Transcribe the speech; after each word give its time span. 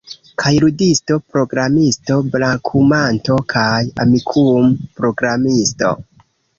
Kaj 0.43 0.51
ludisto, 0.61 1.17
programisto, 1.35 2.17
brakumanto 2.37 3.39
kaj 3.57 3.69
Amikum-programisto 4.07 5.97